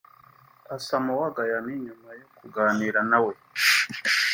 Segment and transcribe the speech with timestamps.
[0.75, 3.33] Asamoah Gyan nyuma yo kuganira nawe